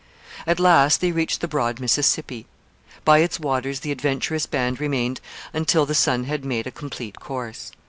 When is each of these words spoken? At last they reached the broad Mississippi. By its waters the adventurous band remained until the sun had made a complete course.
At 0.47 0.59
last 0.59 0.99
they 0.99 1.11
reached 1.11 1.41
the 1.41 1.47
broad 1.47 1.79
Mississippi. 1.79 2.47
By 3.05 3.19
its 3.19 3.39
waters 3.39 3.81
the 3.81 3.91
adventurous 3.91 4.47
band 4.47 4.79
remained 4.81 5.21
until 5.53 5.85
the 5.85 5.93
sun 5.93 6.23
had 6.23 6.43
made 6.43 6.65
a 6.65 6.71
complete 6.71 7.19
course. 7.19 7.71